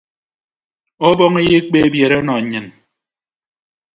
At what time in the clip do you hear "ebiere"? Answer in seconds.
1.87-2.15